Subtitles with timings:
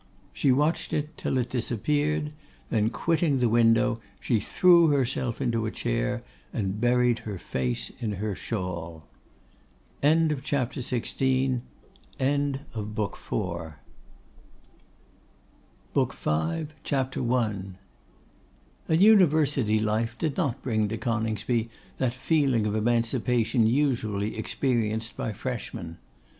[0.33, 2.33] She watched it till it disappeared;
[2.71, 8.13] then quitting the window, she threw herself into a chair, and buried her face in
[8.13, 9.05] her shawl.
[10.01, 10.79] END OF BOOK
[13.31, 13.73] IV.
[15.93, 16.65] BOOK V.
[16.83, 17.53] CHAPTER I.
[18.87, 25.31] An University life did not bring to Coningsby that feeling of emancipation usually experienced by
[25.31, 25.97] freshmen.